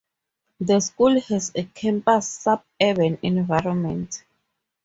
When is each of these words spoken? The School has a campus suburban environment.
The 0.59 0.79
School 0.79 1.19
has 1.21 1.51
a 1.53 1.61
campus 1.63 2.27
suburban 2.27 3.19
environment. 3.21 4.23